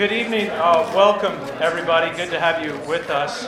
[0.00, 0.48] Good evening.
[0.48, 2.16] Uh, welcome, everybody.
[2.16, 3.44] Good to have you with us.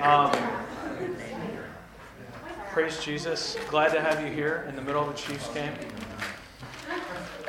[0.00, 0.30] Um,
[2.70, 3.56] praise Jesus.
[3.68, 5.72] Glad to have you here in the middle of a Chiefs game.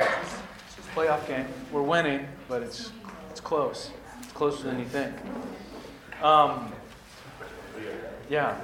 [0.00, 1.46] a Playoff game.
[1.70, 2.90] We're winning, but it's
[3.30, 3.92] it's close.
[4.20, 5.14] It's closer than you think.
[6.24, 6.72] Um,
[8.28, 8.58] yeah.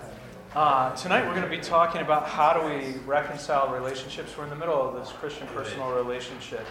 [0.52, 4.36] Uh, tonight we're going to be talking about how do we reconcile relationships.
[4.36, 6.66] We're in the middle of this Christian personal relationship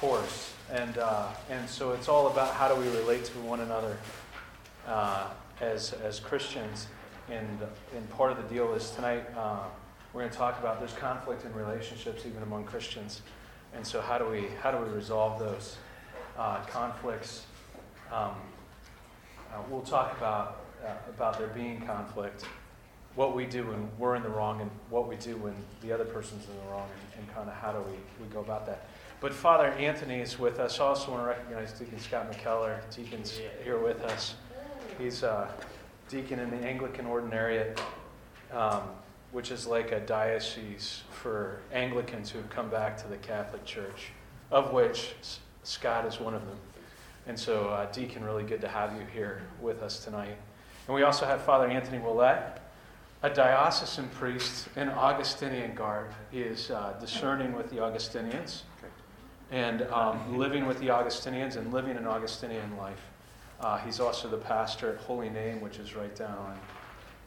[0.00, 3.96] course, and uh, and so it's all about how do we relate to one another
[4.86, 5.26] uh,
[5.60, 6.86] as as Christians.
[7.28, 7.58] And
[7.96, 9.64] and part of the deal is tonight uh,
[10.12, 13.22] we're going to talk about there's conflict in relationships even among Christians,
[13.74, 15.76] and so how do we how do we resolve those
[16.38, 17.46] uh, conflicts?
[18.12, 18.36] Um,
[19.52, 22.44] uh, we'll talk about uh, about there being conflict
[23.16, 26.04] what we do when we're in the wrong and what we do when the other
[26.04, 28.86] person's in the wrong and, and kind of how do we, we go about that.
[29.20, 30.78] But Father Anthony is with us.
[30.78, 32.78] I also want to recognize Deacon Scott McKellar.
[32.94, 34.36] Deacon's here with us.
[34.96, 35.48] He's a
[36.08, 37.80] deacon in the Anglican Ordinariate,
[38.52, 38.82] um,
[39.32, 44.12] which is like a diocese for Anglicans who have come back to the Catholic Church,
[44.52, 45.14] of which
[45.64, 46.58] Scott is one of them.
[47.26, 50.36] And so, uh, Deacon, really good to have you here with us tonight.
[50.86, 52.60] And we also have Father Anthony Willett
[53.22, 56.12] a diocesan priest in Augustinian garb.
[56.30, 58.62] He is uh, discerning with the Augustinians
[59.50, 63.00] and um, living with the Augustinians and living an Augustinian life.
[63.60, 66.58] Uh, he's also the pastor at Holy Name, which is right down on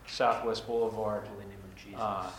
[0.08, 1.26] Southwest Boulevard.
[1.28, 2.00] Holy Name of Jesus.
[2.00, 2.30] Uh,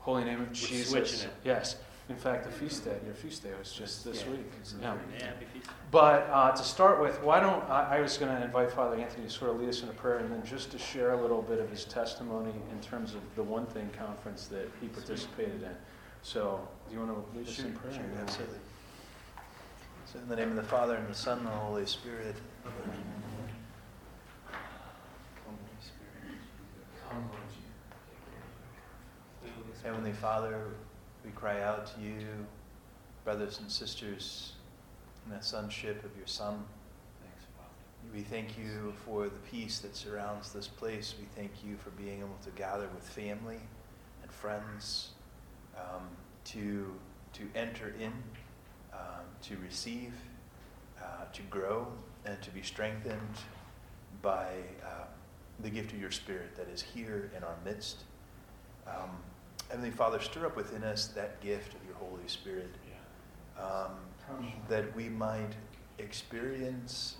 [0.00, 0.90] Holy Name of We're Jesus.
[0.90, 1.34] switching it.
[1.44, 1.76] Yes.
[2.10, 4.30] In fact, the feast day, your feast day was just this Yeah.
[4.32, 4.52] week.
[4.78, 4.94] Yeah,
[5.26, 5.70] happy feast.
[5.90, 9.24] But uh, to start with, why don't I, I was going to invite Father Anthony
[9.24, 11.40] to sort of lead us in a prayer and then just to share a little
[11.40, 15.74] bit of his testimony in terms of the One Thing conference that he participated in.
[16.20, 17.94] So, do you want to lead us Sure, in prayer?
[17.94, 18.58] sure, absolutely.
[20.14, 22.36] So in the name of the Father, and the Son, and the Holy Spirit.
[29.82, 30.68] Heavenly Father,
[31.24, 32.24] we cry out to you,
[33.24, 34.52] brothers and sisters,
[35.26, 36.64] in the sonship of your Son.
[38.14, 41.16] We thank you for the peace that surrounds this place.
[41.18, 43.58] We thank you for being able to gather with family
[44.22, 45.08] and friends,
[45.76, 46.06] um,
[46.44, 46.94] to,
[47.32, 48.12] to enter in,
[48.94, 50.12] um, to receive,
[51.02, 51.86] uh, to grow,
[52.24, 53.36] and to be strengthened
[54.22, 54.46] by
[54.82, 55.04] uh,
[55.60, 58.04] the gift of your Spirit that is here in our midst.
[58.86, 59.10] Um,
[59.68, 62.70] Heavenly Father, stir up within us that gift of your Holy Spirit
[63.58, 63.92] um,
[64.68, 65.52] that we might
[65.98, 67.16] experience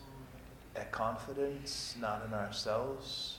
[0.76, 3.38] a confidence not in ourselves,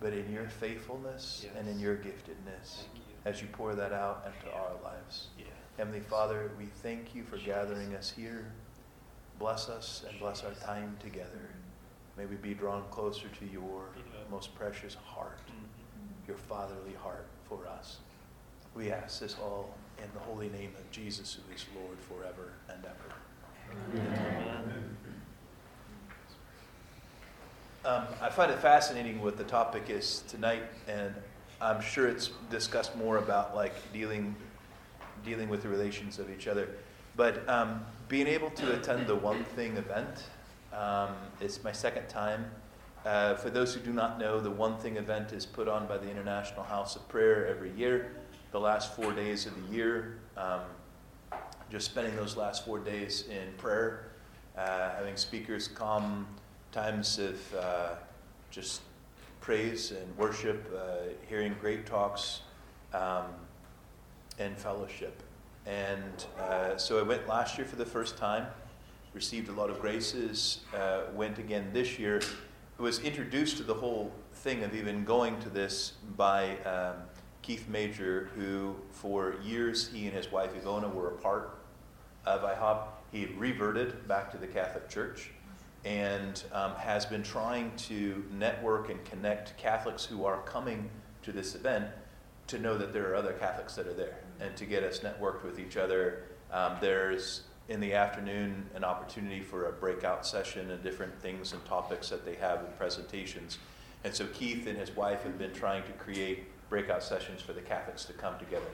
[0.00, 2.84] but in your faithfulness and in your giftedness
[3.24, 5.28] as you pour that out into our lives.
[5.76, 8.46] Heavenly Father, we thank you for gathering us here.
[9.40, 11.50] Bless us and bless our time together.
[12.16, 13.82] May we be drawn closer to your
[14.30, 15.40] most precious heart,
[16.28, 17.98] your fatherly heart for us.
[18.76, 22.84] We ask this all in the holy name of Jesus, who is Lord forever and
[22.84, 24.04] ever.
[27.84, 31.12] Um, I find it fascinating what the topic is tonight, and
[31.60, 34.36] I'm sure it's discussed more about like dealing
[35.24, 36.68] dealing with the relations of each other.
[37.16, 40.24] But um, being able to attend the One Thing event,
[40.72, 41.10] um,
[41.40, 42.50] it's my second time.
[43.04, 45.98] Uh, for those who do not know, the One Thing event is put on by
[45.98, 48.16] the International House of Prayer every year,
[48.50, 50.18] the last four days of the year.
[50.36, 50.62] Um,
[51.70, 54.06] just spending those last four days in prayer,
[54.56, 56.26] uh, having speakers come,
[56.72, 57.88] times of uh,
[58.50, 58.82] just
[59.40, 62.40] praise and worship, uh, hearing great talks,
[62.92, 63.24] um,
[64.38, 65.22] and fellowship.
[65.66, 68.46] And uh, so I went last year for the first time,
[69.14, 72.20] received a lot of graces, uh, went again this year.
[72.78, 76.96] Was introduced to the whole thing of even going to this by um,
[77.40, 81.58] Keith Major, who for years he and his wife Ivona were a part
[82.26, 82.88] of IHOP.
[83.12, 85.30] He reverted back to the Catholic Church
[85.84, 90.90] and um, has been trying to network and connect Catholics who are coming
[91.22, 91.86] to this event
[92.46, 95.44] to know that there are other Catholics that are there and to get us networked
[95.44, 96.24] with each other.
[96.52, 101.64] Um, there's in the afternoon an opportunity for a breakout session and different things and
[101.64, 103.58] topics that they have and presentations.
[104.04, 107.62] And so Keith and his wife have been trying to create breakout sessions for the
[107.62, 108.66] Catholics to come together.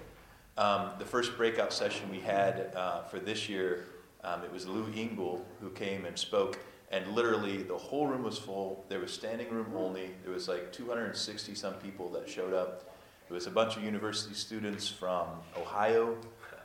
[0.59, 3.87] Um, the first breakout session we had uh, for this year,
[4.25, 6.59] um, it was Lou Engle who came and spoke,
[6.91, 8.85] and literally the whole room was full.
[8.89, 10.11] There was standing room only.
[10.25, 12.93] There was like 260 some people that showed up.
[13.31, 16.17] It was a bunch of university students from Ohio.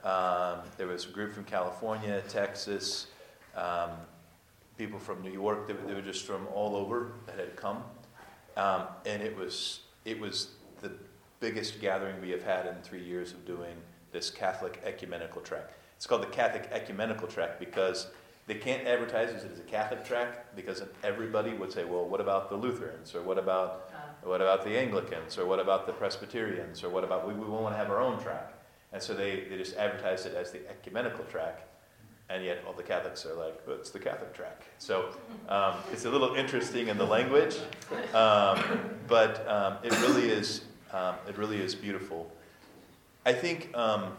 [0.04, 3.06] Um, there was a group from California, Texas,
[3.56, 3.92] um,
[4.76, 5.68] people from New York.
[5.68, 7.84] They were, they were just from all over that had come,
[8.58, 10.92] um, and it was it was the
[11.40, 13.76] biggest gathering we have had in three years of doing
[14.12, 15.70] this Catholic ecumenical track.
[15.98, 18.08] It's called the Catholic ecumenical track because
[18.48, 22.50] they can't advertise it as a Catholic track because everybody would say, well, what about
[22.50, 23.85] the Lutherans or what about
[24.26, 27.74] what about the Anglicans or what about the Presbyterians or what about we, we want
[27.74, 28.54] to have our own track.
[28.92, 31.68] And so they, they just advertise it as the ecumenical track.
[32.28, 34.64] And yet all the Catholics are like, well, it's the Catholic track.
[34.80, 35.10] So
[35.48, 37.58] um, it's a little interesting in the language,
[38.16, 38.64] um,
[39.08, 40.62] but um, it really is
[40.92, 42.32] um, it really is beautiful.
[43.26, 44.14] I think um,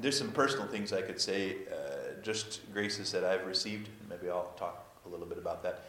[0.00, 3.88] there's some personal things I could say, uh, just graces that I've received.
[4.10, 5.84] Maybe I'll talk a little bit about that.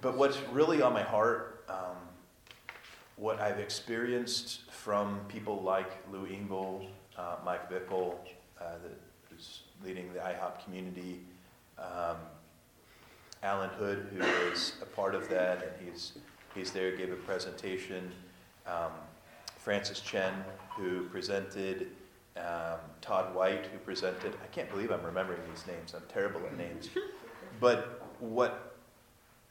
[0.00, 1.96] But what's really on my heart, um,
[3.16, 6.86] what I've experienced from people like Lou Engle,
[7.18, 8.14] uh, Mike Bickle,
[8.58, 8.76] uh,
[9.28, 11.20] who's leading the IHOP community,
[11.78, 12.16] um,
[13.42, 16.12] Allen Hood, who is a part of that, and he's
[16.54, 18.10] he's there, gave a presentation.
[18.66, 18.92] Um,
[19.58, 20.32] Francis Chan,
[20.76, 21.88] who presented,
[22.36, 24.34] um, Todd White, who presented.
[24.42, 25.94] I can't believe I'm remembering these names.
[25.94, 26.88] I'm terrible at names.
[27.60, 28.69] But what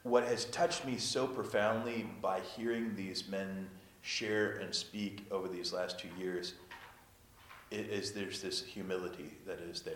[0.04, 3.68] what has touched me so profoundly by hearing these men
[4.02, 6.54] share and speak over these last two years
[7.72, 9.96] is there's this humility that is there.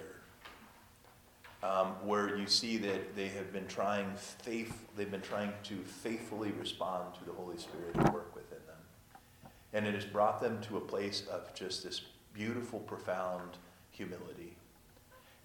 [1.64, 6.52] Um, where you see that they have been trying faith, they've been trying to faithfully
[6.52, 10.82] respond to the Holy Spirit work within them, and it has brought them to a
[10.82, 12.02] place of just this
[12.34, 13.58] beautiful, profound
[13.92, 14.58] humility.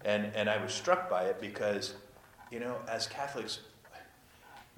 [0.03, 1.93] And and I was struck by it because,
[2.51, 3.59] you know, as Catholics,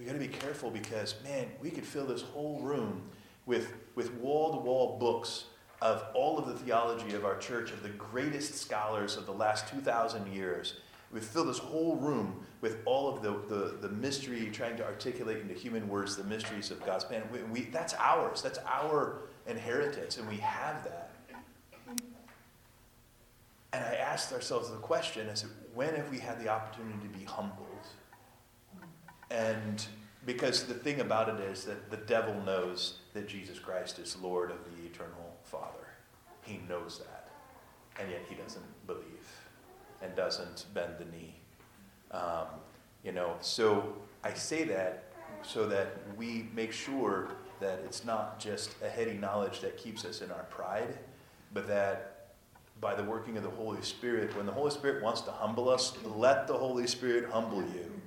[0.02, 3.04] we got to be careful because, man, we could fill this whole room
[3.46, 5.46] with, with wall to wall books
[5.80, 9.68] of all of the theology of our church, of the greatest scholars of the last
[9.68, 10.78] 2,000 years.
[11.14, 15.38] We fill this whole room with all of the, the, the mystery, trying to articulate
[15.38, 17.22] into human words the mysteries of God's plan.
[17.32, 18.42] We, we, that's ours.
[18.42, 21.12] That's our inheritance, and we have that.
[23.74, 25.46] And I asked ourselves the question: Is
[25.76, 27.71] when have we had the opportunity to be humbled?
[29.32, 29.86] And
[30.26, 34.52] because the thing about it is that the devil knows that Jesus Christ is Lord
[34.52, 35.88] of the eternal Father.
[36.44, 37.30] He knows that.
[38.00, 39.06] And yet he doesn't believe
[40.02, 41.36] and doesn't bend the knee.
[42.12, 42.48] Um,
[43.04, 43.94] you know, so
[44.24, 45.06] I say that
[45.44, 47.30] so that we make sure
[47.60, 50.98] that it's not just a heady knowledge that keeps us in our pride,
[51.54, 52.28] but that
[52.80, 55.94] by the working of the Holy Spirit, when the Holy Spirit wants to humble us,
[56.16, 58.01] let the Holy Spirit humble you.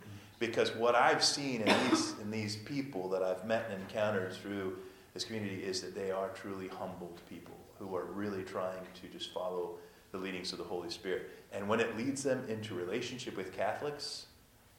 [0.47, 4.77] Because what I've seen in these, in these people that I've met and encountered through
[5.15, 9.33] this community is that they are truly humbled people who are really trying to just
[9.33, 9.77] follow
[10.13, 11.31] the leadings of the Holy Spirit.
[11.53, 14.27] And when it leads them into relationship with Catholics,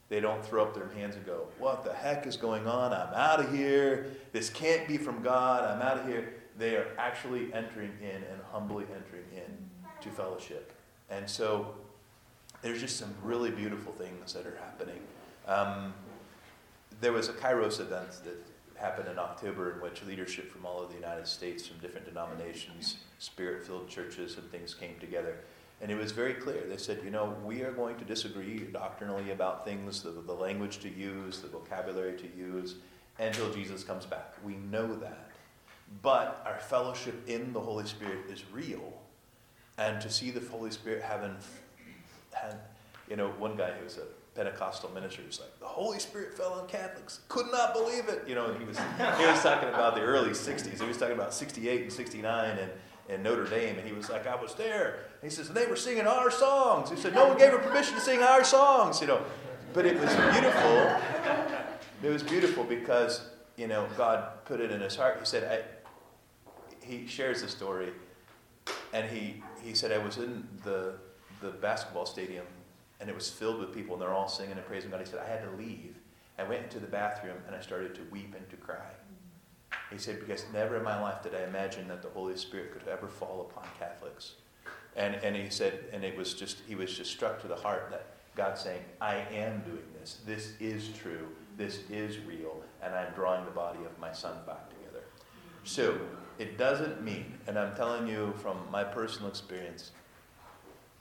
[0.07, 2.93] they don't throw up their hands and go, What the heck is going on?
[2.93, 4.11] I'm out of here.
[4.33, 5.63] This can't be from God.
[5.63, 6.35] I'm out of here.
[6.59, 9.57] They are actually entering in and humbly entering in
[10.01, 10.73] to fellowship.
[11.09, 11.73] And so
[12.61, 14.99] there's just some really beautiful things that are happening.
[15.47, 15.93] Um,
[17.01, 18.37] there was a Kairos event that
[18.75, 22.97] happened in October in which leadership from all of the United States, from different denominations,
[23.19, 25.37] spirit filled churches, and things came together.
[25.81, 26.63] And it was very clear.
[26.67, 30.79] They said, you know, we are going to disagree doctrinally about things, the, the language
[30.79, 32.75] to use, the vocabulary to use,
[33.19, 34.33] until Jesus comes back.
[34.43, 35.31] We know that.
[36.01, 38.93] But our fellowship in the Holy Spirit is real.
[39.77, 41.35] And to see the Holy Spirit having,
[43.09, 44.05] you know, one guy who was a
[44.35, 47.21] Pentecostal ministers like the Holy Spirit fell on Catholics.
[47.29, 48.27] Could not believe it.
[48.27, 50.79] You know, he was he was talking about the early '60s.
[50.79, 52.71] He was talking about '68 and '69 and
[53.07, 54.99] in Notre Dame, and he was like, I was there.
[55.21, 56.89] And he says, and they were singing our songs.
[56.89, 58.99] He said, no one gave her permission to sing our songs.
[58.99, 59.21] You know,
[59.73, 60.99] but it was beautiful.
[62.03, 65.17] It was beautiful because you know God put it in his heart.
[65.19, 65.63] He said,
[66.45, 66.45] I,
[66.85, 67.93] he shares the story,
[68.93, 70.95] and he he said I was in the
[71.41, 72.45] the basketball stadium
[72.99, 74.99] and it was filled with people, and they're all singing and praising God.
[74.99, 75.95] He said, I had to leave.
[76.37, 78.91] I went into the bathroom and I started to weep and to cry.
[79.91, 82.87] He said, because never in my life did I imagine that the Holy Spirit could
[82.87, 84.33] ever fall upon Catholics.
[84.95, 87.87] And, and he said, and it was just, he was just struck to the heart
[87.91, 90.19] that God saying, I am doing this.
[90.25, 91.27] This is true.
[91.57, 92.61] This is real.
[92.81, 95.03] And I'm drawing the body of my son back together.
[95.63, 95.99] So
[96.37, 99.91] it doesn't mean, and I'm telling you from my personal experience,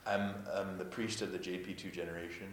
[0.06, 2.48] I'm, I'm the priest of the JP2 generation.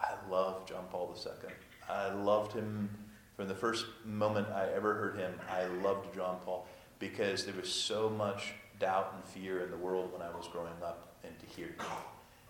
[0.00, 1.50] I love John Paul II.
[1.88, 2.90] I loved him
[3.36, 5.34] from the first moment I ever heard him.
[5.50, 6.66] I loved John Paul
[6.98, 10.72] because there was so much doubt and fear in the world when I was growing
[10.82, 11.86] up, and to hear him.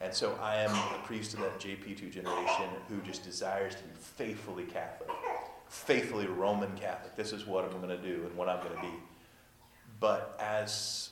[0.00, 3.94] And so I am a priest of that JP2 generation who just desires to be
[3.98, 5.10] faithfully Catholic,
[5.68, 7.16] faithfully Roman Catholic.
[7.16, 8.92] This is what I'm going to do and what I'm going to be.
[10.00, 11.10] But as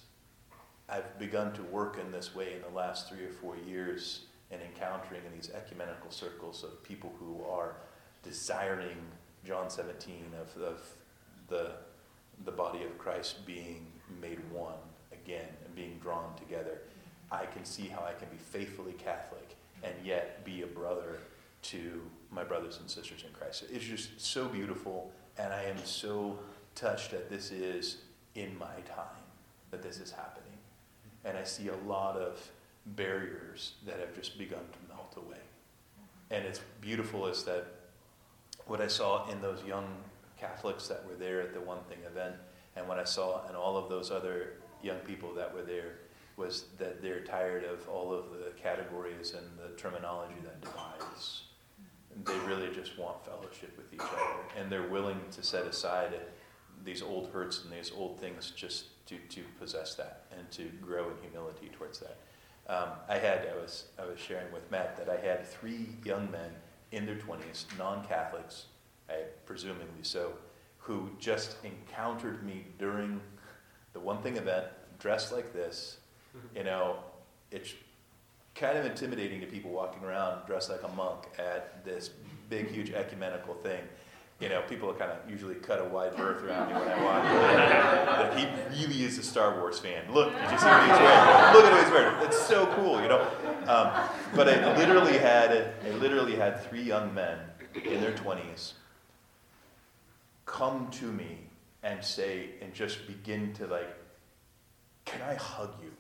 [0.89, 4.61] I've begun to work in this way in the last three or four years and
[4.61, 7.77] encountering in these ecumenical circles of people who are
[8.23, 8.97] desiring
[9.45, 10.81] John 17 of, of
[11.49, 11.73] the,
[12.45, 13.87] the body of Christ being
[14.21, 14.75] made one
[15.13, 16.83] again and being drawn together,
[17.31, 21.19] I can see how I can be faithfully Catholic and yet be a brother
[21.63, 23.65] to my brothers and sisters in Christ.
[23.73, 26.39] It's just so beautiful, and I am so
[26.75, 27.99] touched that this is
[28.35, 29.23] in my time
[29.71, 30.42] that this is happening.
[31.25, 32.51] And I see a lot of
[32.85, 35.39] barriers that have just begun to melt away.
[36.31, 37.67] And it's beautiful is that
[38.67, 39.87] what I saw in those young
[40.39, 42.35] Catholics that were there at the One Thing event,
[42.75, 45.99] and what I saw in all of those other young people that were there,
[46.37, 51.43] was that they're tired of all of the categories and the terminology that divides.
[52.25, 56.15] They really just want fellowship with each other, and they're willing to set aside
[56.85, 61.11] these old hurts and these old things just to, to possess that and to grow
[61.11, 62.17] in humility towards that.
[62.69, 66.31] Um, I had, I was, I was sharing with Matt that I had three young
[66.31, 66.51] men
[66.93, 68.67] in their 20s, non Catholics,
[69.47, 70.33] presumably so,
[70.79, 73.21] who just encountered me during
[73.93, 74.67] the One Thing event,
[74.99, 75.99] dressed like this.
[76.37, 76.59] Mm-hmm.
[76.59, 76.97] You know,
[77.51, 77.75] it's
[78.55, 82.11] kind of intimidating to people walking around dressed like a monk at this
[82.49, 83.81] big, huge ecumenical thing
[84.43, 87.23] you know, people kind of usually cut a wide berth around me when I walk.
[87.23, 90.13] that he really is a Star Wars fan.
[90.13, 91.55] Look, did you see what he's wearing?
[91.55, 92.27] Look at what he's wearing.
[92.27, 93.21] It's so cool, you know.
[93.69, 93.93] Um,
[94.35, 97.39] but I literally had, I literally had three young men
[97.85, 98.75] in their twenties
[100.45, 101.39] come to me
[101.85, 103.95] and say, and just begin to like,
[105.05, 105.93] can I hug you?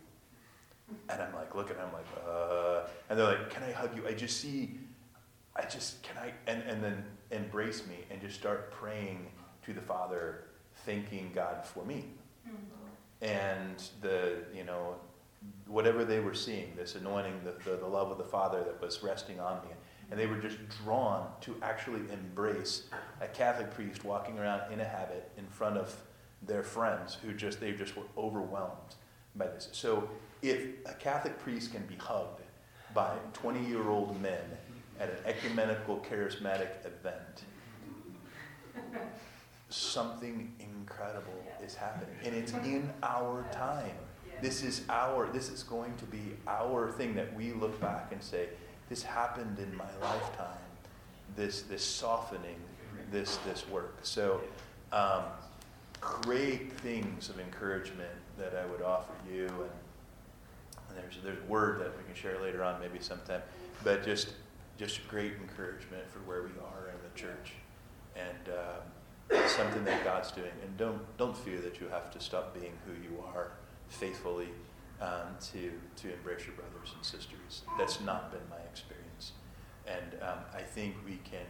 [1.08, 4.06] And I'm like, looking, I'm like, uh, and they're like, can I hug you?
[4.06, 4.78] I just see,
[5.54, 9.26] I just, can I, and, and then embrace me and just start praying
[9.64, 10.44] to the Father,
[10.84, 12.04] thanking God for me.
[12.46, 13.24] Mm-hmm.
[13.24, 14.96] And the, you know,
[15.66, 19.02] whatever they were seeing, this anointing, the, the, the love of the Father that was
[19.02, 19.74] resting on me.
[20.10, 22.84] And they were just drawn to actually embrace
[23.20, 25.96] a Catholic priest walking around in a habit in front of
[26.42, 28.96] their friends who just, they just were overwhelmed
[29.36, 29.68] by this.
[29.72, 30.08] So
[30.42, 32.42] if a Catholic priest can be hugged
[32.94, 34.42] by 20 year old men
[35.00, 37.44] at an ecumenical charismatic event,
[39.68, 42.14] something incredible is happening.
[42.24, 43.96] And it's in our time.
[44.40, 48.22] This is our, this is going to be our thing that we look back and
[48.22, 48.48] say,
[48.88, 50.58] this happened in my lifetime.
[51.36, 52.56] This, this softening,
[53.10, 53.98] this, this work.
[54.02, 54.40] So,
[54.92, 55.22] um,
[56.00, 59.46] great things of encouragement that I would offer you.
[59.46, 59.70] And,
[60.88, 63.40] and there's, there's a word that we can share later on, maybe sometime.
[63.82, 64.34] But just
[64.78, 67.52] just great encouragement for where we are in the church,
[68.16, 70.52] and uh, something that God's doing.
[70.62, 73.52] And don't don't fear that you have to stop being who you are
[73.88, 74.48] faithfully
[75.00, 77.62] um, to to embrace your brothers and sisters.
[77.78, 79.32] That's not been my experience,
[79.86, 81.46] and um, I think we can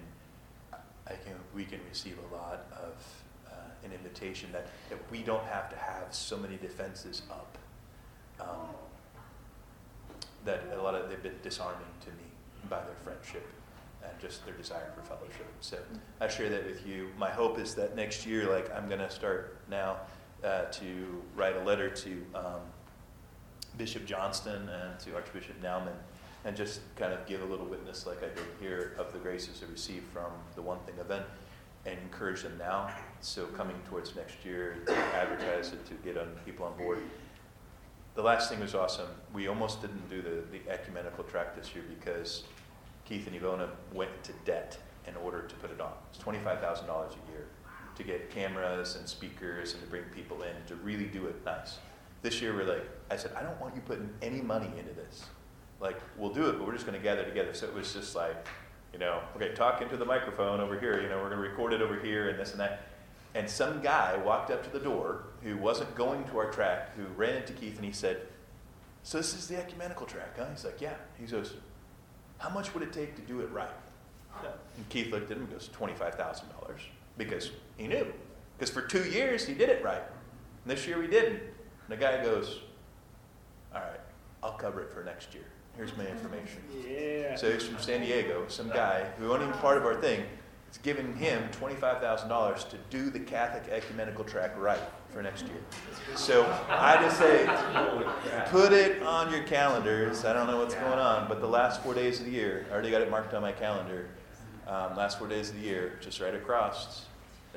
[1.07, 5.45] I can we can receive a lot of uh, an invitation that, that we don't
[5.45, 7.59] have to have so many defenses up.
[8.41, 8.75] Um,
[10.45, 12.32] that a lot of they've been disarming to me
[12.69, 13.47] by their friendship
[14.03, 15.47] and just their desire for fellowship.
[15.61, 15.79] So
[16.21, 17.09] I share that with you.
[17.19, 19.99] My hope is that next year, like I'm going to start now
[20.45, 22.61] uh, to write a letter to um,
[23.79, 25.97] Bishop Johnston and to Archbishop Naumann
[26.45, 29.63] and just kind of give a little witness, like I did here, of the graces
[29.67, 31.25] I received from the One Thing event
[31.87, 32.91] and encourage them now.
[33.21, 36.99] So coming towards next year to advertise it, to get on people on board
[38.15, 39.09] the last thing was awesome.
[39.33, 42.45] We almost didn't do the, the ecumenical track this year because
[43.05, 45.93] Keith and Ivona went into debt in order to put it on.
[46.13, 47.47] It's $25,000 a year
[47.95, 51.79] to get cameras and speakers and to bring people in to really do it nice.
[52.23, 55.25] This year, we're like, I said, I don't want you putting any money into this.
[55.81, 57.53] Like, we'll do it, but we're just going to gather together.
[57.53, 58.47] So it was just like,
[58.93, 61.01] you know, okay, talk into the microphone over here.
[61.01, 62.92] You know, we're going to record it over here and this and that.
[63.35, 67.05] And some guy walked up to the door who wasn't going to our track, who
[67.17, 68.23] ran into Keith and he said,
[69.03, 70.47] So this is the ecumenical track, huh?
[70.51, 70.95] He's like, Yeah.
[71.19, 71.55] He goes,
[72.39, 73.71] How much would it take to do it right?
[74.77, 76.43] And Keith looked at him and goes, $25,000.
[77.19, 78.07] Because he knew.
[78.59, 80.03] Because for two years he did it right.
[80.65, 81.41] And this year we didn't.
[81.41, 82.61] And the guy goes,
[83.75, 84.01] All right,
[84.43, 85.45] I'll cover it for next year.
[85.77, 86.63] Here's my information.
[86.87, 87.35] Yeah.
[87.37, 90.25] So he's from San Diego, some guy who wasn't even part of our thing,
[90.73, 95.45] It's giving him twenty-five thousand dollars to do the Catholic ecumenical track right for next
[95.45, 95.59] year.
[96.17, 97.45] So I just say,
[98.49, 100.25] put it on your calendars.
[100.25, 102.73] I don't know what's going on, but the last four days of the year, I
[102.73, 104.09] already got it marked on my calendar.
[104.67, 107.05] Um, last four days of the year, just right across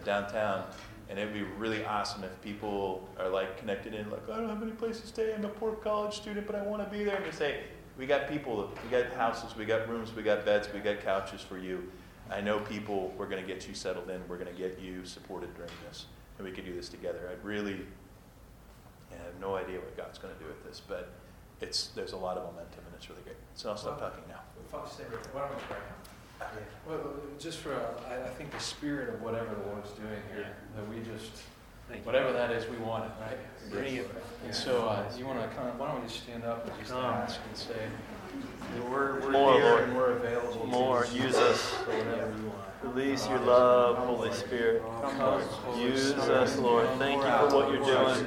[0.03, 0.65] downtown.
[1.07, 4.62] And it'd be really awesome if people are like connected in, like, I don't have
[4.62, 5.34] any place to stay.
[5.34, 7.15] I'm a poor college student, but I want to be there.
[7.15, 7.62] And just say,
[7.98, 11.39] we got people, we got houses, we got rooms, we got beds, we got couches
[11.39, 11.89] for you.
[12.32, 15.05] I know people, we're going to get you settled in, we're going to get you
[15.05, 16.05] supported during this,
[16.38, 17.29] and we can do this together.
[17.29, 17.82] I really
[19.12, 21.13] I have no idea what God's going to do with this, but
[21.62, 23.38] it's, there's a lot of momentum, and it's really great.
[23.55, 24.41] So I'll stop talking now.
[24.72, 25.34] Father, stay right there.
[25.34, 25.77] Why don't we pray?
[26.88, 30.48] Well, just for, uh, I, I think the spirit of whatever the Lord's doing here,
[30.75, 31.32] that we just,
[31.88, 32.05] Thank you.
[32.05, 33.72] whatever that is, we want it, right?
[33.72, 34.10] Bring it.
[34.44, 36.77] And so, uh, you want to kind of, why don't we just stand up and
[36.79, 37.05] just Come.
[37.05, 37.88] ask and say,
[38.89, 39.84] we're, we're More, here Lord.
[39.84, 40.67] and we're available.
[40.67, 41.69] More, use us.
[41.74, 42.65] for whatever you want.
[42.95, 44.84] Release your love, Holy Spirit.
[45.77, 46.88] Use us, Lord.
[47.00, 48.25] Thank you for what you're doing.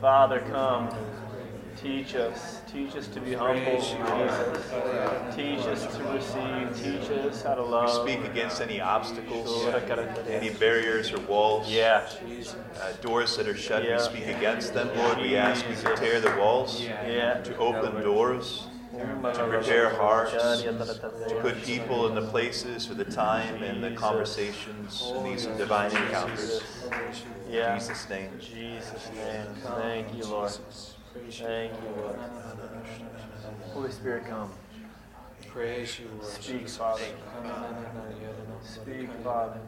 [0.00, 0.88] Father, come.
[1.76, 2.57] Teach us.
[2.72, 3.94] Teach us to be humble, Jesus.
[5.34, 6.76] Teach us to receive.
[7.00, 7.90] Teach us how to We love.
[8.08, 9.64] speak against any obstacles,
[10.28, 12.02] any barriers or walls, Yeah.
[12.80, 13.84] uh, doors that are shut.
[13.84, 13.96] Yeah.
[13.96, 15.18] We speak against them, Lord.
[15.18, 17.40] We ask you to tear the walls, Yeah.
[17.40, 20.32] to open doors, to prepare hearts,
[20.62, 25.90] to put people in the places for the time and the conversations and these divine
[25.96, 26.62] encounters.
[27.46, 27.74] In Yeah.
[27.78, 28.30] Jesus' name.
[28.34, 29.54] In Jesus' name.
[29.80, 30.52] Thank you, Lord.
[31.26, 32.18] Thank you, Lord.
[33.72, 34.50] Holy Spirit, come.
[35.48, 36.24] Praise you, Lord.
[36.24, 37.02] Speak, Father.
[38.62, 39.60] Speak, Father.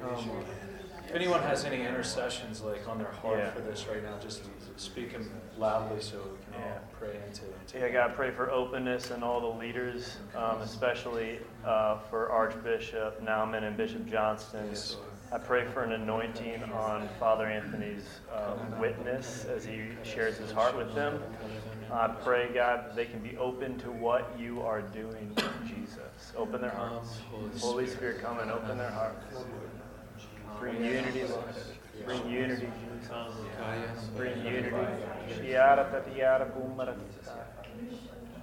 [0.00, 0.44] Come.
[1.12, 3.50] If anyone has any intercessions like on their heart Yeah.
[3.50, 4.44] for this right now, just
[4.78, 7.74] speak them loudly so we can all pray into it.
[7.74, 13.64] Yeah, God, pray for openness and all the leaders, um, especially uh, for Archbishop Naumann
[13.64, 14.66] and Bishop Johnston.
[14.70, 14.96] Yes,
[15.30, 20.74] I pray for an anointing on Father Anthony's uh, witness as he shares his heart
[20.74, 21.22] with them.
[21.92, 26.32] I pray, God, that they can be open to what you are doing, Jesus.
[26.38, 27.18] Open their hearts.
[27.60, 29.44] Holy Spirit, come and open their hearts.
[30.58, 31.44] Bring unity, Lord.
[32.04, 34.08] Bring unity, Jesus.
[34.16, 34.70] Bring unity.
[35.40, 36.96] Shiara tatiara kumara.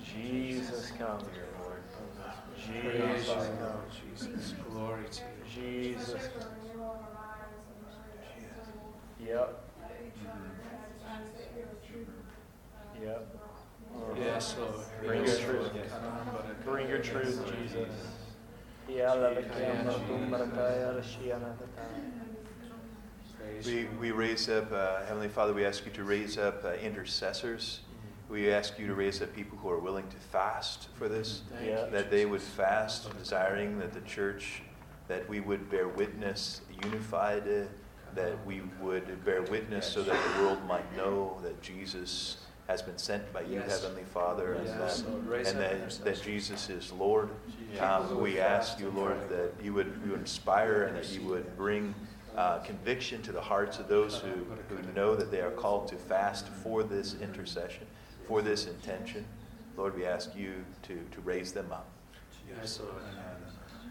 [0.03, 1.19] Jesus, come.
[2.81, 3.59] Praise Jesus, come.
[3.61, 4.53] Lord Jesus.
[4.69, 5.93] Glory to you.
[5.95, 6.29] Jesus.
[9.25, 9.63] Yep.
[13.01, 13.35] Yep.
[14.17, 14.73] Yes, Lord.
[15.05, 15.71] Bring your truth.
[15.73, 16.65] Lord.
[16.65, 17.89] Bring your truth, Jesus.
[23.65, 27.81] We, we raise up, uh, Heavenly Father, we ask you to raise up uh, intercessors.
[28.29, 31.41] We ask you to raise up people who are willing to fast for this,
[31.91, 34.61] that they would fast, desiring that the church,
[35.07, 37.65] that we would bear witness, unified, uh,
[38.15, 42.37] that we would bear witness so that the world might know that Jesus
[42.69, 43.81] has been sent by you, Yes.
[43.81, 45.47] Heavenly Father, and Yes, that, Lord.
[45.47, 47.29] And that, that Jesus is Lord.
[47.73, 47.95] Yeah.
[47.97, 51.95] Um, we ask you, Lord, that you would, you inspire and that you would bring
[52.37, 54.29] uh, conviction to the hearts of those who,
[54.69, 57.87] who know that they are called to fast for this intercession,
[58.27, 59.25] for this intention.
[59.75, 60.53] Lord, we ask you
[60.83, 61.87] to, to raise them up.
[62.55, 63.01] Yes, Lord.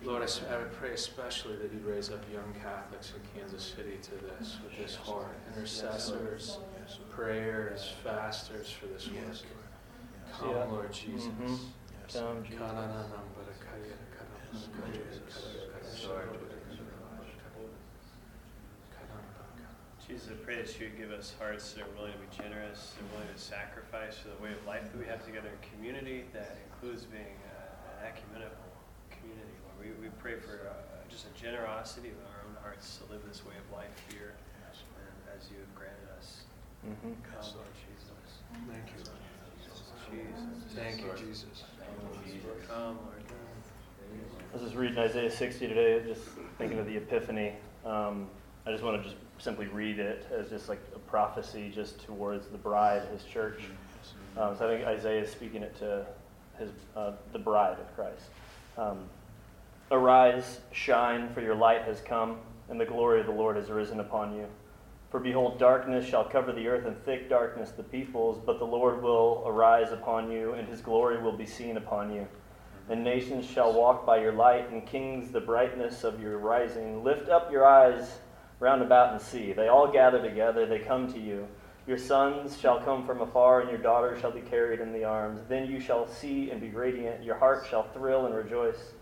[0.04, 3.74] Lord, I s- I would pray especially that you'd raise up young Catholics in Kansas
[3.76, 5.34] City to this, with this heart.
[5.56, 6.58] Intercessors,
[7.10, 9.36] prayers, fasters for this work.
[10.38, 10.64] Come, Yeah.
[10.64, 11.32] Lord Jesus.
[11.32, 11.58] Mhm.
[12.12, 12.68] Come, Jesus.
[20.06, 22.96] Jesus, I pray that you would give us hearts that are willing to be generous
[22.98, 26.24] and willing to sacrifice for the way of life that we have together in community
[26.32, 28.72] that includes being uh, an ecumenical
[29.12, 29.52] community.
[29.68, 33.20] Lord, we, we pray for uh, just a generosity of our own hearts to live
[33.28, 36.48] this way of life here and as you have granted us.
[36.84, 38.38] Lord Jesus.
[38.68, 39.04] Thank you.
[40.10, 40.64] Jesus.
[40.74, 41.64] Thank you, Jesus.
[44.50, 46.22] I was just reading Isaiah 60 today, just
[46.56, 47.52] thinking of the Epiphany.
[47.84, 48.28] Um,
[48.66, 52.48] I just want to just simply read it as just like a prophecy just towards
[52.48, 53.60] the bride, his church.
[54.36, 56.06] Um, so I think Isaiah is speaking it to
[56.58, 58.24] his, uh, the bride of Christ.
[58.76, 59.04] Um,
[59.90, 62.38] Arise, shine, for your light has come,
[62.68, 64.46] and the glory of the Lord has risen upon you.
[65.10, 69.02] For behold, darkness shall cover the earth, and thick darkness the peoples, but the Lord
[69.02, 72.28] will arise upon you, and his glory will be seen upon you.
[72.90, 77.04] And nations shall walk by your light, and kings the brightness of your rising.
[77.04, 78.18] Lift up your eyes
[78.60, 79.52] round about and see.
[79.52, 81.48] They all gather together, they come to you.
[81.86, 85.40] Your sons shall come from afar, and your daughters shall be carried in the arms.
[85.48, 87.24] Then you shall see and be radiant.
[87.24, 88.92] Your heart shall thrill and rejoice,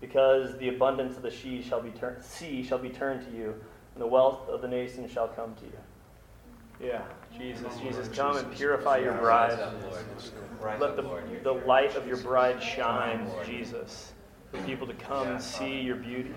[0.00, 3.54] because the abundance of the sea shall be, tur- sea shall be turned to you,
[4.00, 6.88] and the wealth of the nation shall come to you.
[6.88, 7.02] Yeah,
[7.36, 9.58] Jesus, Jesus, come and purify your bride.
[10.80, 11.02] Let the,
[11.42, 14.14] the light of your bride shine, Jesus,
[14.50, 16.34] for people to come and see your beauty.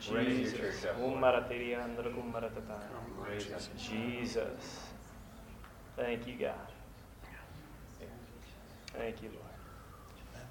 [0.00, 0.54] Jesus.
[3.76, 4.78] Jesus.
[5.96, 6.54] Thank you, God.
[8.96, 10.44] Thank you, Lord.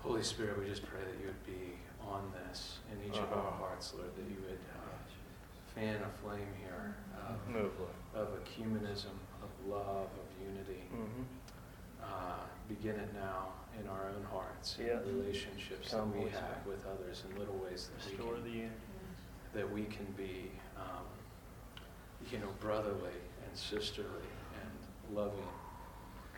[0.00, 1.72] Holy Spirit, we just pray that you would be
[2.06, 4.79] on this in each of our hearts, Lord, that you would uh,
[5.80, 7.90] fan a flame here uh, Move, Lord.
[8.14, 10.82] of ecumenism, of love, of unity.
[10.92, 11.22] Mm-hmm.
[12.02, 13.48] Uh, begin it now
[13.80, 15.02] in our own hearts, in Yes.
[15.04, 18.44] the relationships Come, that we have with others, in little ways that we can,
[19.52, 21.04] the that we can be, um,
[22.30, 24.28] you know, brotherly and sisterly
[24.62, 25.48] and loving.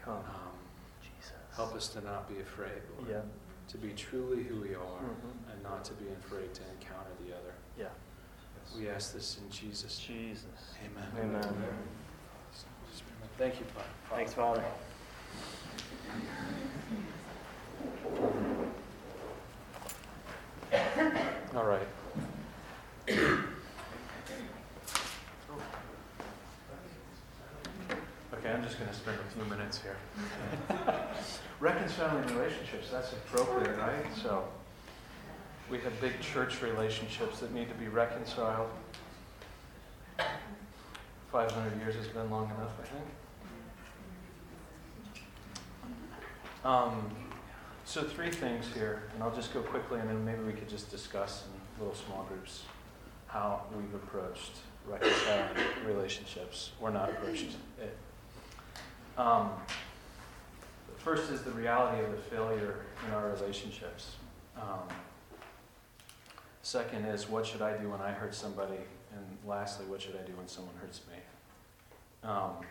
[0.05, 0.17] Come.
[0.19, 0.59] Um,
[1.01, 1.33] Jesus.
[1.55, 3.11] help us to not be afraid, Lord.
[3.11, 3.21] Yeah.
[3.69, 5.53] To be truly who we are Mhm.
[5.53, 7.55] and not to be afraid to encounter the other.
[7.79, 7.89] Yeah.
[8.79, 10.29] We ask this in Jesus' name.
[10.29, 10.47] Jesus.
[10.85, 11.35] Amen.
[11.45, 11.65] Amen.
[13.39, 13.89] Thank you, Father.
[14.11, 14.65] Thanks, Father.
[21.55, 21.87] All right.
[23.09, 23.19] Okay,
[28.51, 29.97] I'm just going to spend a few minutes here.
[31.61, 34.07] Reconciling relationships, that's appropriate, right?
[34.23, 34.45] So
[35.71, 38.69] we have big church relationships that need to be reconciled.
[41.31, 43.05] 500 years has been long enough, I think.
[46.65, 47.11] Um,
[47.85, 50.91] so three things here, and I'll just go quickly, and then maybe we could just
[50.91, 52.63] discuss in little small groups
[53.27, 54.53] how we've approached
[54.87, 55.49] reconciling
[55.87, 57.97] relationships or not approached it.
[59.17, 59.51] Um,
[60.99, 64.17] first is the reality of the failure in our relationships.
[64.57, 64.81] Um,
[66.63, 68.79] second is what should I do when I hurt somebody,
[69.15, 71.19] and lastly, what should I do when someone hurts me?
[72.29, 72.65] Um,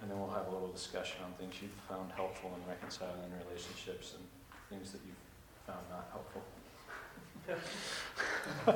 [0.00, 4.14] and then we'll have a little discussion on things you've found helpful in reconciling relationships
[4.14, 4.24] and
[4.70, 5.16] things that you've
[5.66, 6.42] found not helpful.
[8.66, 8.74] I'm,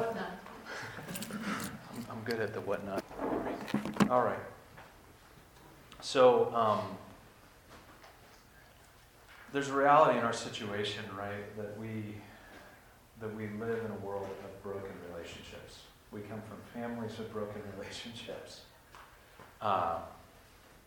[2.10, 3.04] I'm good at the whatnot.
[4.10, 4.38] All right.
[6.00, 6.80] So, um,
[9.52, 12.16] there's a reality in our situation, right, that we
[13.20, 15.80] that we live in a world of broken relationships.
[16.10, 18.62] We come from families with broken relationships.
[19.60, 19.98] Uh,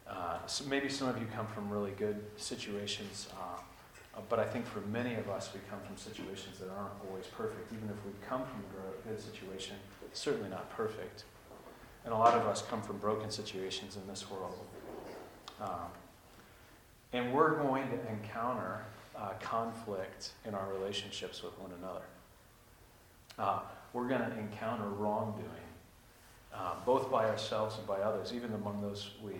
[0.08, 4.66] uh, so maybe some of you come from really good situations, uh, but I think
[4.66, 7.72] for many of us, we come from situations that aren't always perfect.
[7.74, 9.76] Even if we come from a good situation,
[10.14, 11.24] certainly not perfect.
[12.04, 14.58] And a lot of us come from broken situations in this world.
[15.62, 15.92] Um,
[17.14, 18.86] and we're going to encounter
[19.16, 22.02] uh, conflict in our relationships with one another.
[23.38, 23.60] Uh,
[23.94, 25.48] we're going to encounter wrongdoing,
[26.54, 29.34] uh, both by ourselves and by others, even among those we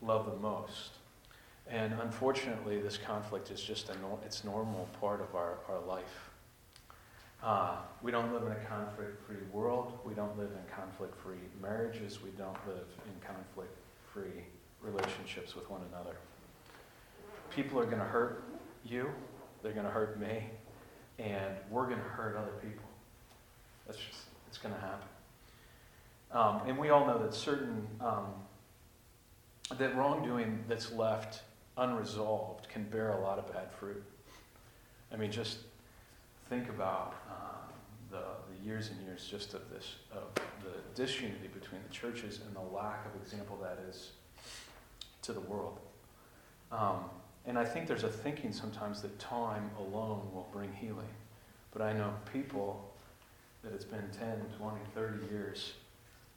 [0.00, 0.92] love the most.
[1.68, 6.30] And unfortunately, this conflict is just a nor- it's normal part of our, our life.
[7.42, 9.98] Uh, we don't live in a conflict-free world.
[10.04, 12.22] We don't live in conflict-free marriages.
[12.22, 14.44] We don't live in conflict-free
[14.80, 16.16] relationships with one another.
[17.50, 18.44] People are going to hurt
[18.84, 19.10] you.
[19.62, 20.44] They're going to hurt me,
[21.18, 22.88] and we're going to hurt other people.
[23.86, 25.08] That's just it's going to happen.
[26.32, 28.26] Um, and we all know that certain um,
[29.78, 31.42] that wrongdoing that's left
[31.76, 34.02] unresolved can bear a lot of bad fruit.
[35.12, 35.58] I mean, just
[36.48, 37.72] think about um,
[38.10, 38.22] the,
[38.54, 40.24] the years and years just of this, of
[40.62, 44.12] the disunity between the churches and the lack of example that is
[45.22, 45.78] to the world.
[46.70, 47.04] Um,
[47.46, 51.08] and I think there's a thinking sometimes that time alone will bring healing.
[51.72, 52.92] But I know people
[53.62, 55.72] that it's been 10, 20, 30 years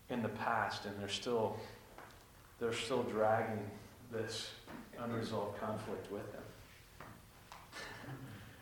[0.10, 1.58] in the past, and they're still
[2.60, 3.60] they're still dragging
[4.12, 4.50] this
[5.00, 6.42] unresolved conflict with them.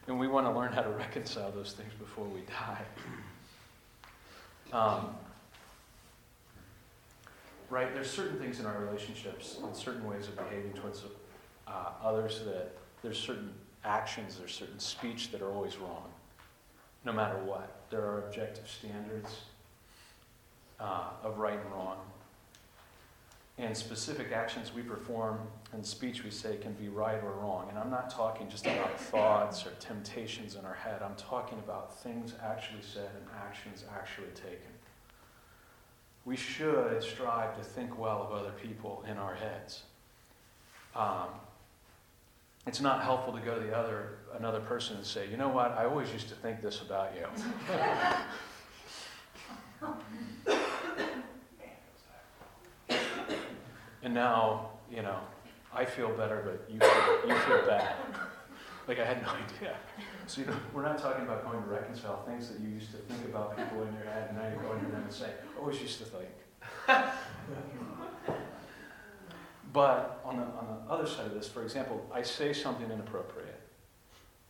[0.08, 2.82] And we want to learn how to reconcile those things before we die.
[4.73, 5.15] Um,
[7.69, 7.93] right?
[7.93, 11.03] There's certain things in our relationships and certain ways of behaving towards
[11.67, 12.71] uh, others that
[13.02, 13.52] there's certain
[13.84, 16.10] actions, there's certain speech that are always wrong,
[17.06, 17.82] no matter what.
[17.89, 19.41] There are objective standards
[20.80, 21.97] uh, of right and wrong.
[23.60, 25.39] and specific actions we perform
[25.73, 27.67] and speech we say can be right or wrong.
[27.69, 31.95] And I'm not talking just about thoughts or temptations in our head, I'm talking about
[32.02, 34.71] things actually said and actions actually taken.
[36.26, 39.84] We should strive to think well of other people in our heads.
[40.95, 41.28] Um,
[42.65, 45.78] it's not helpful to go to the other another person and say, you know what,
[45.78, 47.28] I always used to think this about you.
[54.04, 55.19] and now, you know,
[55.73, 57.95] I feel better, but you feel, you feel bad.
[58.88, 59.76] Like I had no idea.
[60.28, 62.97] So you know, we're not talking about going to reconcile things that you used to
[62.97, 65.60] think about people in your head, and now you're going to them and saying, I
[65.60, 66.30] always used to think.
[69.74, 73.60] but on the, on the other side of this, for example, I say something inappropriate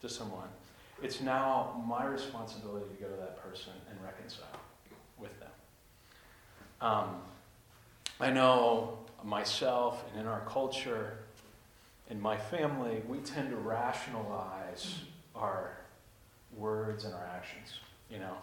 [0.02, 0.50] to someone.
[1.02, 4.60] It's now my responsibility to go to that person and reconcile
[5.18, 5.50] with them.
[6.82, 7.16] Um,
[8.20, 11.20] I know myself and in our culture,
[12.10, 14.96] in my family, we tend to rationalize
[15.36, 15.78] our
[16.56, 17.80] words and our actions.
[18.10, 18.36] You know,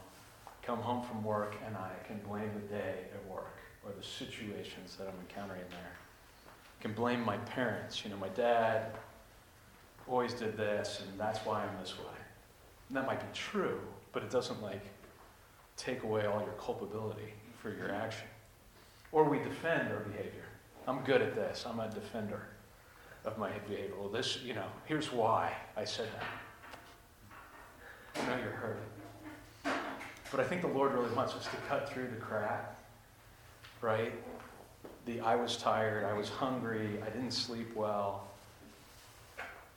[0.62, 4.97] come home from work and I can blame the day at work or the situations
[4.97, 5.93] that I'm encountering there.
[6.81, 8.05] Can blame my parents.
[8.05, 8.93] You know, my dad
[10.09, 12.05] always did this and that's why I'm this way.
[12.88, 13.81] And that might be true,
[14.12, 14.85] but it doesn't like
[15.77, 18.27] take away all your culpability for your action.
[19.12, 20.45] Or we defend our behavior.
[20.87, 21.64] I'm good at this.
[21.69, 22.49] I'm a defender
[23.25, 23.95] of my behavior.
[23.99, 26.09] Well, this, you know, here's why I said
[28.14, 28.23] that.
[28.23, 28.83] I know you're hurting.
[30.31, 32.79] But I think the Lord really wants us to cut through the crap,
[33.81, 34.12] right?
[35.06, 38.28] The I was tired, I was hungry, I didn't sleep well.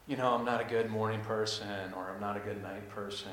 [0.08, 3.32] You know, I'm not a good morning person or I'm not a good night person.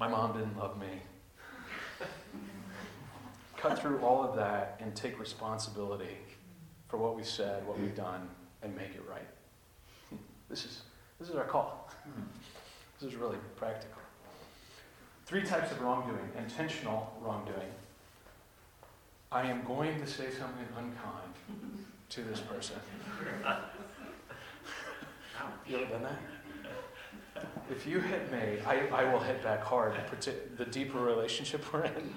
[0.00, 1.02] My mom didn't love me.
[3.56, 6.16] Cut through all of that and take responsibility
[6.88, 8.28] for what we said, what we've done,
[8.62, 9.28] and make it right.
[10.48, 10.82] This is,
[11.18, 11.90] this is our call.
[12.04, 12.22] Hmm.
[13.00, 14.00] This is really practical.
[15.26, 17.68] Three types of wrongdoing intentional wrongdoing.
[19.32, 21.32] I am going to say something unkind
[22.10, 22.76] to this person.
[25.66, 27.44] You ever done that?
[27.70, 29.94] If you hit me, I, I will hit back hard.
[30.56, 32.14] The deeper relationship we're in.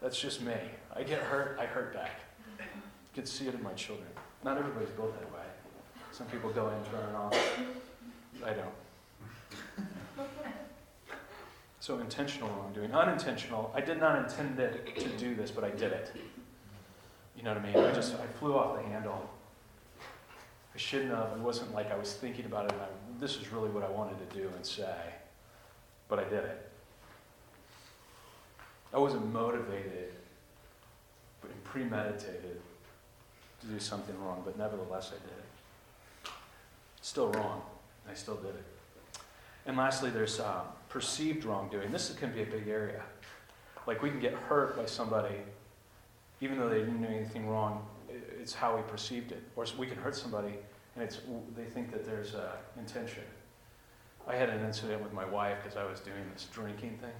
[0.00, 0.56] That's just me.
[0.94, 2.20] I get hurt, I hurt back.
[2.58, 2.64] You
[3.14, 4.08] can see it in my children.
[4.44, 5.46] Not everybody's built that way.
[6.10, 7.58] Some people go in turn it off.
[8.44, 8.81] I don't.
[11.82, 12.94] So intentional wrongdoing.
[12.94, 16.12] Unintentional, I did not intend it to do this, but I did it.
[17.36, 17.76] You know what I mean?
[17.76, 19.28] I just I flew off the handle.
[20.72, 21.32] I shouldn't have.
[21.32, 22.78] It wasn't like I was thinking about it.
[22.80, 22.86] I,
[23.18, 24.94] this is really what I wanted to do and say,
[26.06, 26.70] but I did it.
[28.94, 30.12] I wasn't motivated,
[31.40, 32.60] but premeditated
[33.62, 36.32] to do something wrong, but nevertheless I did it.
[37.00, 37.60] Still wrong.
[38.08, 38.71] I still did it.
[39.66, 41.90] And lastly, there's uh, perceived wrongdoing.
[41.90, 43.02] This can be a big area.
[43.86, 45.36] Like we can get hurt by somebody,
[46.40, 47.86] even though they didn't do anything wrong.
[48.40, 49.42] It's how we perceived it.
[49.56, 50.54] Or we can hurt somebody,
[50.94, 51.20] and it's
[51.56, 53.24] they think that there's uh, intention.
[54.26, 57.10] I had an incident with my wife because I was doing this drinking thing.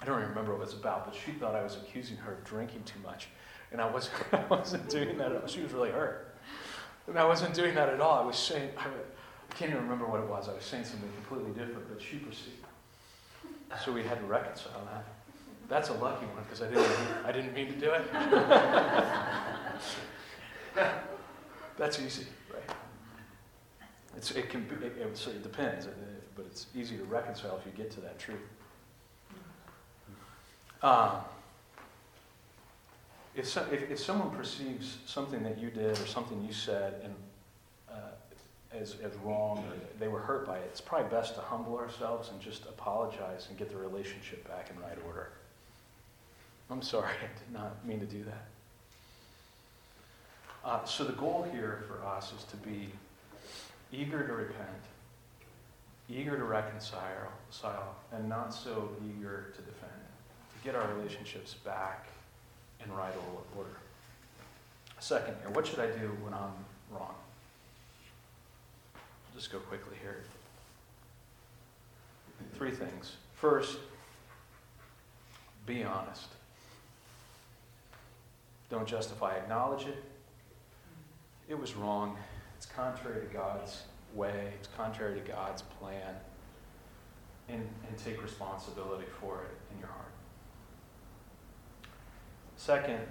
[0.00, 2.44] I don't remember what it was about, but she thought I was accusing her of
[2.44, 3.28] drinking too much.
[3.72, 5.48] And I wasn't, I wasn't doing that at all.
[5.48, 6.34] She was really hurt.
[7.06, 8.22] And I wasn't doing that at all.
[8.22, 8.86] I was saying, I,
[9.50, 10.48] I can't even remember what it was.
[10.48, 12.64] I was saying something completely different, but she perceived.
[13.84, 15.04] So we had to reconcile that.
[15.68, 16.86] That's a lucky one because I didn't,
[17.24, 18.02] I didn't mean to do it.
[21.78, 22.76] That's easy, right?
[24.16, 25.86] It's, it can be, it, it depends,
[26.34, 28.40] but it's easy to reconcile if you get to that truth.
[30.82, 31.10] Um,
[33.34, 37.14] if, so, if, if, someone perceives something that you did or something you said and,
[38.72, 42.30] as, as wrong or they were hurt by it, it's probably best to humble ourselves
[42.30, 45.30] and just apologize and get the relationship back in right order.
[46.70, 48.46] I'm sorry, I did not mean to do that.
[50.64, 52.90] Uh, so the goal here for us is to be
[53.92, 54.68] eager to repent,
[56.08, 57.32] eager to reconcile,
[58.12, 59.90] and not so eager to defend
[60.52, 62.08] to get our relationships back
[62.84, 63.12] in right
[63.56, 63.70] order.
[64.98, 66.52] Second here, what should I do when I'm
[66.90, 67.14] wrong?
[69.40, 70.20] Just go quickly here.
[72.52, 73.16] Three things.
[73.32, 73.78] First,
[75.64, 76.26] be honest.
[78.68, 80.04] Don't justify, acknowledge it.
[81.48, 82.18] It was wrong.
[82.58, 86.16] It's contrary to God's way, it's contrary to God's plan.
[87.48, 90.12] And, and take responsibility for it in your heart.
[92.58, 93.06] Second,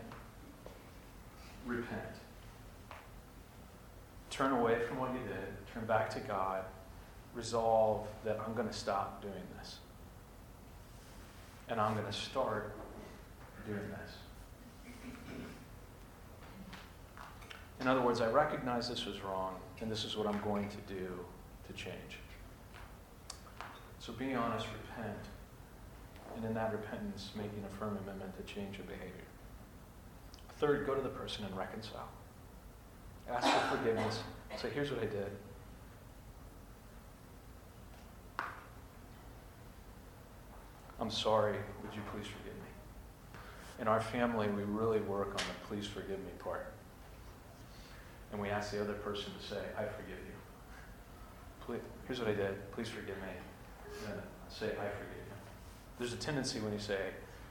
[1.65, 2.20] repent.
[4.39, 6.63] Turn away from what you did, turn back to God,
[7.34, 9.80] resolve that I'm going to stop doing this.
[11.67, 12.73] And I'm going to start
[13.67, 14.15] doing this.
[17.82, 20.93] In other words, I recognize this was wrong, and this is what I'm going to
[20.93, 21.19] do
[21.67, 22.19] to change.
[23.99, 25.19] So be honest, repent,
[26.38, 29.28] and in that repentance, making a firm amendment to change your behavior.
[30.60, 32.08] Third, go to the person and reconcile.
[33.32, 34.24] Ask for forgiveness.
[34.58, 35.30] Say, here's what I did.
[41.00, 41.54] I'm sorry.
[41.84, 43.39] Would you please forgive me?
[43.80, 46.74] In our family, we really work on the please forgive me part.
[48.32, 50.36] And we ask the other person to say, I forgive you.
[51.62, 52.72] Please, here's what I did.
[52.72, 53.34] Please forgive me.
[54.06, 54.15] Then
[54.50, 55.34] say, I forgive you.
[56.00, 57.00] There's a tendency when you say,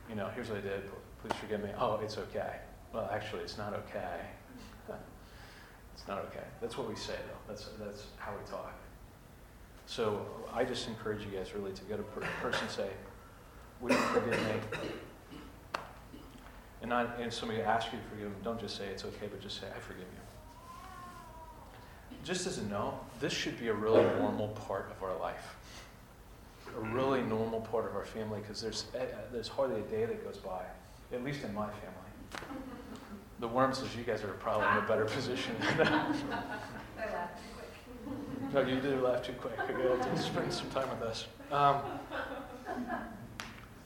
[0.09, 0.83] you know, here's what I did.
[1.23, 1.71] Please forgive me.
[1.79, 2.57] Oh, it's okay.
[2.93, 4.21] Well, actually, it's not okay.
[5.99, 6.45] It's not okay.
[6.61, 7.53] That's what we say, though.
[7.53, 8.73] That's, that's how we talk.
[9.87, 12.05] So I just encourage you guys really to go to a
[12.41, 12.89] person and say,
[13.81, 14.53] Would you forgive me?
[16.83, 19.41] And, not, and somebody asks you to forgive them, don't just say it's okay, but
[19.41, 20.21] just say, I forgive you.
[22.23, 25.57] Just as a no, this should be a really normal part of our life.
[26.77, 30.25] A really normal part of our family because there's, eh, there's hardly a day that
[30.25, 30.63] goes by,
[31.13, 32.69] at least in my family.
[33.41, 35.55] The worms, as you guys are probably in a better position.
[38.53, 39.55] no, you do laugh too quick.
[39.69, 41.27] You have to spend some time with us.
[41.53, 41.83] Um,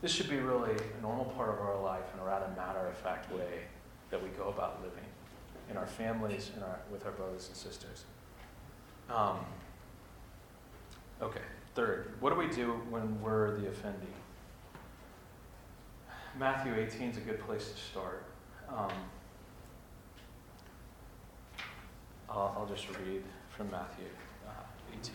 [0.00, 3.60] this should be really a normal part of our life in a rather matter-of-fact way
[4.10, 5.04] that we go about living
[5.70, 8.04] in our families and our, with our brothers and sisters.
[9.10, 9.38] Um,
[11.20, 11.42] okay,
[11.74, 14.08] third, what do we do when we're the offending?
[16.38, 18.24] Matthew 18 is a good place to start.
[18.68, 18.90] Um,
[22.34, 24.06] I'll, I'll, just read from Matthew
[24.48, 24.52] uh,
[24.90, 25.12] 18.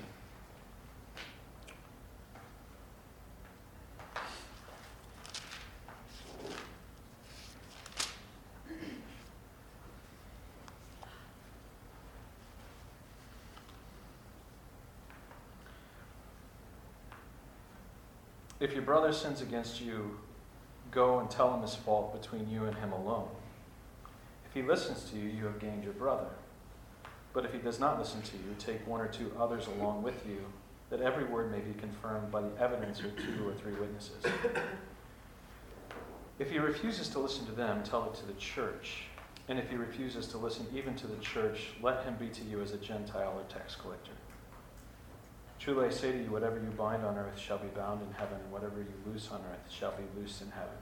[18.60, 20.20] If your brother sins against you,
[20.92, 23.30] go and tell him his fault between you and him alone.
[24.46, 26.30] If he listens to you, you have gained your brother.
[27.38, 30.26] But if he does not listen to you, take one or two others along with
[30.28, 30.40] you,
[30.90, 34.26] that every word may be confirmed by the evidence of two or three witnesses.
[36.40, 39.04] If he refuses to listen to them, tell it to the church.
[39.50, 42.60] And if he refuses to listen even to the church, let him be to you
[42.60, 44.14] as a Gentile or tax collector.
[45.60, 48.40] Truly I say to you, whatever you bind on earth shall be bound in heaven,
[48.42, 50.74] and whatever you loose on earth shall be loosed in heaven.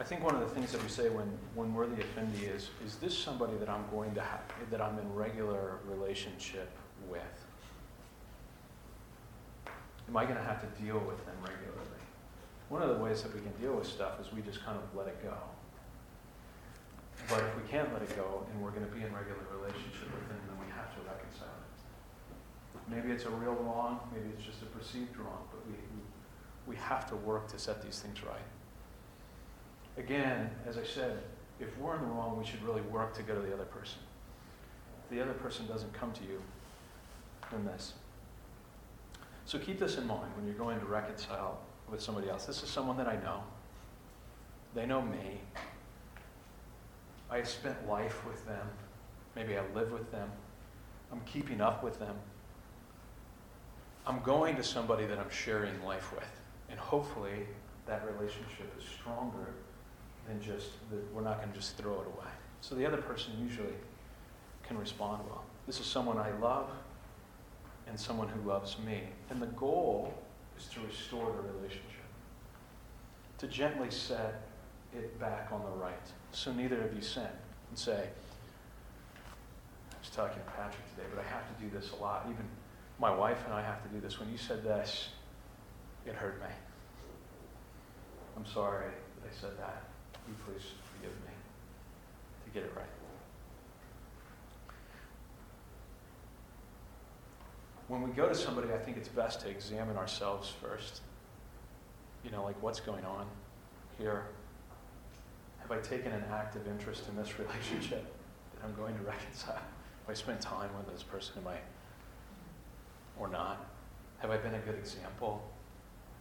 [0.00, 2.70] I think one of the things that we say when, when we're the offendee is,
[2.86, 6.70] is this somebody that I'm going to have, that I'm in regular relationship
[7.08, 7.20] with?
[10.08, 12.02] Am I going to have to deal with them regularly?
[12.68, 14.96] One of the ways that we can deal with stuff is we just kind of
[14.96, 15.34] let it go.
[17.28, 20.14] But if we can't let it go and we're going to be in regular relationship
[20.14, 21.74] with them, then we have to reconcile it.
[22.88, 26.76] Maybe it's a real wrong, maybe it's just a perceived wrong, but we, we, we
[26.76, 28.46] have to work to set these things right.
[29.98, 31.18] Again, as I said,
[31.60, 33.98] if we're in the wrong, we should really work to go to the other person.
[35.04, 36.40] If the other person doesn't come to you,
[37.50, 37.94] then this.
[39.44, 41.58] So keep this in mind when you're going to reconcile
[41.90, 42.46] with somebody else.
[42.46, 43.42] This is someone that I know.
[44.74, 45.40] They know me.
[47.30, 48.66] I spent life with them.
[49.34, 50.30] Maybe I live with them.
[51.10, 52.14] I'm keeping up with them.
[54.06, 56.42] I'm going to somebody that I'm sharing life with.
[56.70, 57.46] And hopefully
[57.86, 59.54] that relationship is stronger
[60.28, 62.30] than just that we're not going to just throw it away.
[62.60, 63.74] So the other person usually
[64.62, 65.44] can respond well.
[65.66, 66.70] This is someone I love
[67.86, 69.02] and someone who loves me.
[69.30, 70.12] And the goal
[70.56, 72.04] is to restore the relationship,
[73.38, 74.42] to gently set
[74.94, 75.94] it back on the right.
[76.32, 77.28] So neither of you sin.
[77.70, 78.08] And say,
[79.92, 82.26] I was talking to Patrick today, but I have to do this a lot.
[82.30, 82.44] Even
[82.98, 84.18] my wife and I have to do this.
[84.18, 85.08] When you said this,
[86.06, 86.48] it hurt me.
[88.36, 89.84] I'm sorry that I said that.
[90.28, 91.32] You please forgive me
[92.44, 92.84] to get it right.
[97.88, 101.00] When we go to somebody, I think it's best to examine ourselves first.
[102.22, 103.26] You know, like what's going on
[103.98, 104.26] here?
[105.60, 108.04] Have I taken an active interest in this relationship
[108.54, 109.54] that I'm going to reconcile?
[109.54, 111.34] Have I spent time with this person?
[111.38, 111.56] Am I,
[113.18, 113.66] or not?
[114.18, 115.42] Have I been a good example?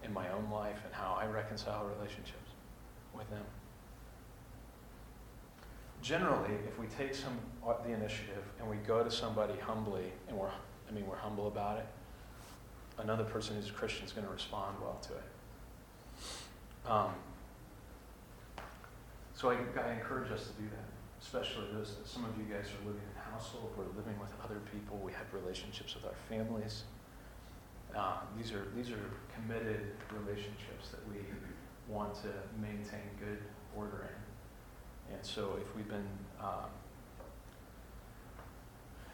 [0.03, 2.51] in my own life and how I reconcile relationships
[3.13, 3.43] with them.
[6.01, 7.37] Generally, if we take some
[7.67, 10.49] uh, the initiative and we go to somebody humbly and we're
[10.87, 11.87] I mean we're humble about it,
[12.97, 16.89] another person who's a Christian is going to respond well to it.
[16.89, 17.11] Um,
[19.37, 20.87] so I, I encourage us to do that,
[21.21, 24.97] especially those, some of you guys are living in household, we're living with other people,
[25.03, 26.83] we have relationships with our families.
[27.95, 31.21] Uh, these are, these are committed relationships that we
[31.87, 32.29] want to
[32.59, 33.39] maintain good
[33.75, 34.26] order in.
[35.13, 36.07] And so if we've been
[36.41, 36.69] um,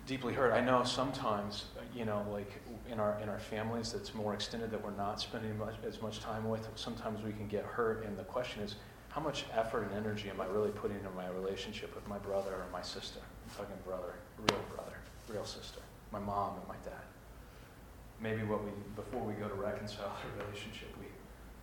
[0.06, 1.66] deeply hurt, I know sometimes,
[1.96, 2.52] you know, like
[2.92, 6.20] in our, in our families that's more extended that we're not spending much, as much
[6.20, 8.06] time with, sometimes we can get hurt.
[8.06, 8.76] And the question is,
[9.10, 12.50] how much effort and energy am I really putting into my relationship with my brother
[12.50, 13.20] or my sister?
[13.20, 14.98] I'm talking brother, real brother,
[15.30, 15.80] real sister,
[16.12, 17.04] my mom and my dad.
[18.20, 21.06] Maybe what we, before we go to reconcile the relationship, we,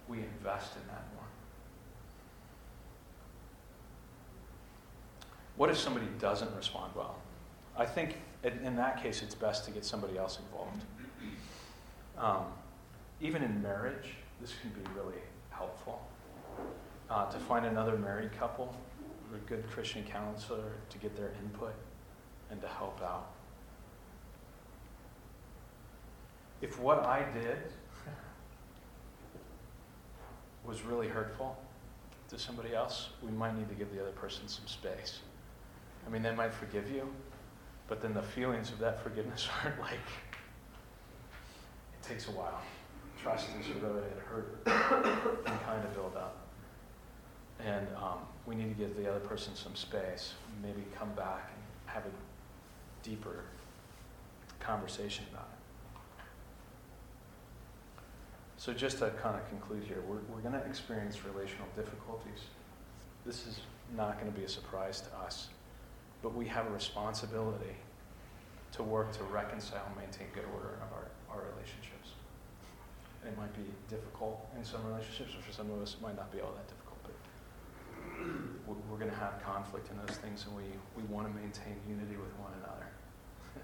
[0.06, 1.19] we invest in that more.
[5.60, 7.16] What if somebody doesn't respond well?
[7.76, 10.82] I think in, that case, it's best to get somebody else involved.
[12.16, 12.44] Um,
[13.20, 16.00] even in marriage, this can be really helpful
[17.10, 18.74] uh, to find another married couple,
[19.34, 21.74] a good Christian counselor, to get their input
[22.50, 23.26] and to help out.
[26.62, 27.58] If what I did
[30.64, 31.54] was really hurtful
[32.28, 35.20] to somebody else, we might need to give the other person some space.
[36.06, 37.08] I mean, they might forgive you,
[37.88, 39.98] but then the feelings of that forgiveness aren't like, it
[42.02, 42.60] takes a while.
[43.22, 44.62] Trust is really to hurt
[45.46, 46.36] and kind of build up.
[47.64, 51.94] And um, we need to give the other person some space, maybe come back and
[51.94, 52.10] have a
[53.02, 53.44] deeper
[54.60, 55.58] conversation about it.
[58.56, 62.40] So, just to kind of conclude here, we're, we're going to experience relational difficulties.
[63.24, 63.60] This is
[63.96, 65.48] not going to be a surprise to us,
[66.22, 67.76] but we have a responsibility
[68.72, 72.10] to work to reconcile and maintain good order in our, our relationships.
[73.26, 76.30] It might be difficult in some relationships, or for some of us, it might not
[76.32, 77.14] be all that difficult, but
[78.66, 80.64] we're- we're going to have conflict in those things, and we,
[80.96, 82.86] we want to maintain unity with one another.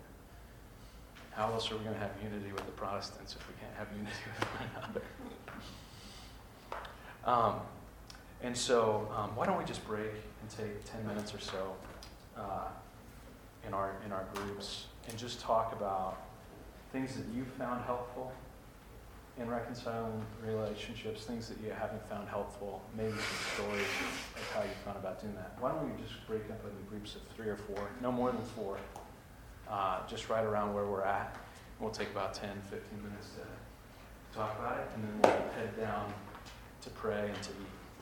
[1.32, 3.88] How else are we going to have unity with the Protestants if we can't have
[3.96, 5.02] unity with one another?
[7.24, 7.60] Um,
[8.42, 11.74] and so, um, why don't we just break and take 10 minutes or so
[12.38, 12.68] uh,
[13.66, 16.18] in, our, in our groups and just talk about
[16.92, 18.32] things that you've found helpful
[19.38, 23.82] in reconciling relationships, things that you haven't found helpful, maybe some stories
[24.34, 25.52] of how you found about doing that.
[25.60, 28.42] Why don't we just break up into groups of three or four, no more than
[28.42, 28.78] four,
[29.68, 31.36] uh, just right around where we're at.
[31.80, 36.12] We'll take about 10, 15 minutes to talk about it, and then we'll head down
[36.80, 37.75] to pray and to eat.